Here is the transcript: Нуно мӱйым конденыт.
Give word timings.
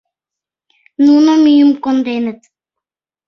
Нуно 1.05 1.31
мӱйым 1.43 1.71
конденыт. 1.83 2.39